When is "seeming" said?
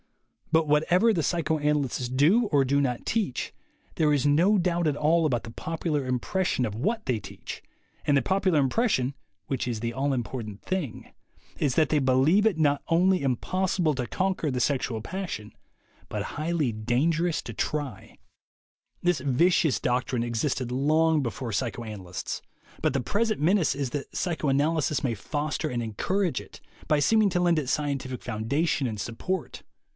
26.99-27.29